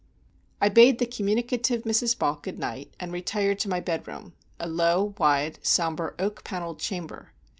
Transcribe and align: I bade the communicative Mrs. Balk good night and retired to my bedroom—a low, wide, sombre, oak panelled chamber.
I 0.59 0.67
bade 0.69 0.97
the 0.97 1.05
communicative 1.05 1.83
Mrs. 1.83 2.17
Balk 2.17 2.41
good 2.41 2.57
night 2.57 2.91
and 2.99 3.13
retired 3.13 3.59
to 3.59 3.69
my 3.69 3.79
bedroom—a 3.79 4.67
low, 4.67 5.13
wide, 5.19 5.59
sombre, 5.61 6.15
oak 6.17 6.43
panelled 6.43 6.79
chamber. 6.79 7.33